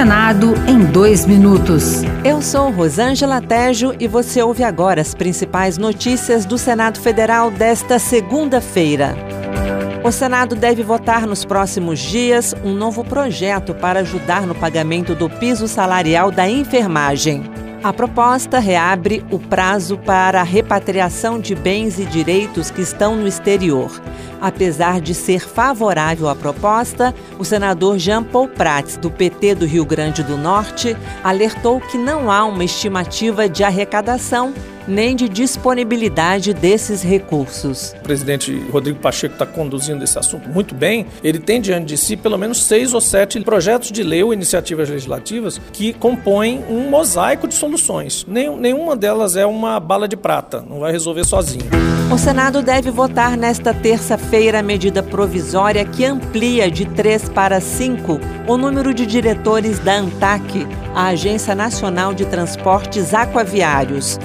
[0.00, 2.00] Senado em dois minutos.
[2.24, 7.98] Eu sou Rosângela Tejo e você ouve agora as principais notícias do Senado Federal desta
[7.98, 9.14] segunda-feira.
[10.02, 15.28] O Senado deve votar nos próximos dias um novo projeto para ajudar no pagamento do
[15.28, 17.59] piso salarial da enfermagem.
[17.82, 23.26] A proposta reabre o prazo para a repatriação de bens e direitos que estão no
[23.26, 23.90] exterior.
[24.38, 29.86] Apesar de ser favorável à proposta, o senador Jean Paul Prats, do PT do Rio
[29.86, 34.52] Grande do Norte, alertou que não há uma estimativa de arrecadação
[34.90, 37.94] nem de disponibilidade desses recursos.
[38.00, 41.06] O presidente Rodrigo Pacheco está conduzindo esse assunto muito bem.
[41.22, 44.88] Ele tem diante de si pelo menos seis ou sete projetos de lei ou iniciativas
[44.88, 48.26] legislativas que compõem um mosaico de soluções.
[48.26, 51.64] nenhuma delas é uma bala de prata, não vai resolver sozinho.
[52.12, 58.18] O Senado deve votar nesta terça-feira a medida provisória que amplia de três para cinco
[58.48, 64.18] o número de diretores da ANTAC, a Agência Nacional de Transportes Aquaviários.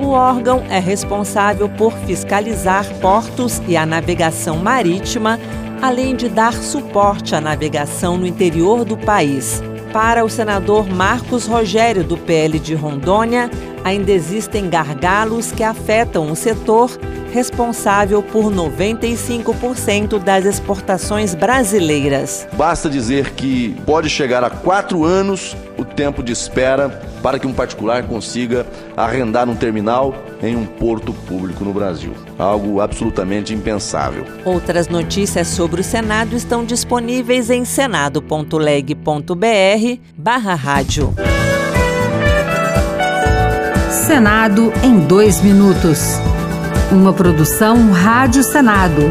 [0.00, 5.38] O órgão é responsável por fiscalizar portos e a navegação marítima,
[5.82, 9.62] além de dar suporte à navegação no interior do país.
[9.92, 13.50] Para o senador Marcos Rogério, do PL de Rondônia,
[13.84, 16.98] ainda existem gargalos que afetam o setor
[17.32, 22.46] responsável por 95% das exportações brasileiras.
[22.54, 26.88] Basta dizer que pode chegar a quatro anos o tempo de espera
[27.22, 32.12] para que um particular consiga arrendar um terminal em um porto público no Brasil.
[32.38, 34.24] Algo absolutamente impensável.
[34.44, 38.94] Outras notícias sobre o Senado estão disponíveis em senado.leg.br
[40.16, 41.14] barra rádio.
[44.10, 46.00] Senado em dois minutos.
[46.90, 49.02] Uma produção Rádio Senado.